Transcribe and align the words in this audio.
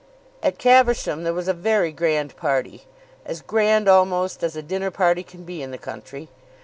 At 0.41 0.57
Caversham 0.57 1.21
there 1.23 1.31
was 1.35 1.47
a 1.47 1.53
very 1.53 1.91
grand 1.91 2.35
party, 2.35 2.85
as 3.23 3.43
grand 3.43 3.87
almost 3.87 4.41
as 4.43 4.55
a 4.55 4.63
dinner 4.63 4.89
party 4.89 5.21
can 5.21 5.43
be 5.43 5.61
in 5.61 5.69
the 5.69 5.77
country. 5.77 6.27